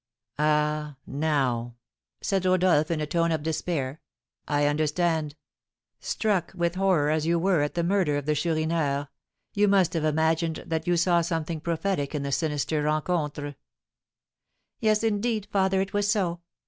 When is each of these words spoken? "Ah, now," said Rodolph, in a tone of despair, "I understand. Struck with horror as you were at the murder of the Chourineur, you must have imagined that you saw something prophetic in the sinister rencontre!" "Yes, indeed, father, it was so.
"Ah, 0.39 0.95
now," 1.05 1.75
said 2.21 2.43
Rodolph, 2.43 2.89
in 2.89 2.99
a 2.99 3.05
tone 3.05 3.31
of 3.31 3.43
despair, 3.43 4.01
"I 4.47 4.65
understand. 4.65 5.35
Struck 5.99 6.51
with 6.55 6.73
horror 6.73 7.11
as 7.11 7.27
you 7.27 7.37
were 7.37 7.61
at 7.61 7.75
the 7.75 7.83
murder 7.83 8.17
of 8.17 8.25
the 8.25 8.33
Chourineur, 8.33 9.09
you 9.53 9.67
must 9.67 9.93
have 9.93 10.03
imagined 10.03 10.63
that 10.65 10.87
you 10.87 10.97
saw 10.97 11.21
something 11.21 11.61
prophetic 11.61 12.15
in 12.15 12.23
the 12.23 12.31
sinister 12.31 12.81
rencontre!" 12.81 13.53
"Yes, 14.79 15.03
indeed, 15.03 15.47
father, 15.51 15.81
it 15.81 15.93
was 15.93 16.09
so. 16.09 16.41